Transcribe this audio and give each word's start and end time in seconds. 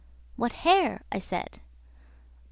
"What 0.35 0.53
hare?" 0.65 1.03
I 1.11 1.19
said. 1.19 1.59
"Oh! 1.59 1.61